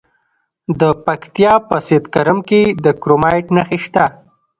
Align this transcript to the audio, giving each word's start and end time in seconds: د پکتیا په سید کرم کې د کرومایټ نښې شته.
د 0.79 0.81
پکتیا 1.05 1.53
په 1.67 1.75
سید 1.87 2.05
کرم 2.13 2.39
کې 2.49 2.61
د 2.83 2.85
کرومایټ 3.01 3.45
نښې 3.55 3.77
شته. 3.85 4.05